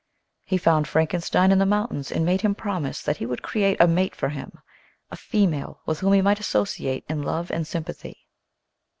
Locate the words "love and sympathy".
7.21-8.25